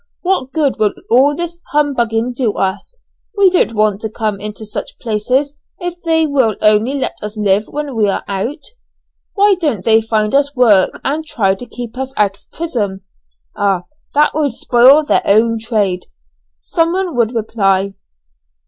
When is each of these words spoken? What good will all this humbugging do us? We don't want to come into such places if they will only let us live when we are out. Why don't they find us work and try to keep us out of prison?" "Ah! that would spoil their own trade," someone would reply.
What 0.23 0.51
good 0.51 0.79
will 0.79 0.93
all 1.11 1.35
this 1.35 1.59
humbugging 1.73 2.33
do 2.33 2.53
us? 2.53 2.97
We 3.37 3.51
don't 3.51 3.75
want 3.75 4.01
to 4.01 4.09
come 4.09 4.39
into 4.39 4.65
such 4.65 4.97
places 4.97 5.55
if 5.77 5.93
they 6.01 6.25
will 6.25 6.55
only 6.59 6.95
let 6.95 7.13
us 7.21 7.37
live 7.37 7.65
when 7.67 7.95
we 7.95 8.09
are 8.09 8.23
out. 8.27 8.63
Why 9.35 9.53
don't 9.53 9.85
they 9.85 10.01
find 10.01 10.33
us 10.33 10.55
work 10.55 10.99
and 11.03 11.23
try 11.23 11.53
to 11.53 11.67
keep 11.67 11.99
us 11.99 12.15
out 12.17 12.37
of 12.39 12.49
prison?" 12.51 13.01
"Ah! 13.55 13.83
that 14.15 14.33
would 14.33 14.53
spoil 14.53 15.05
their 15.05 15.21
own 15.23 15.59
trade," 15.59 16.07
someone 16.61 17.15
would 17.15 17.35
reply. 17.35 17.93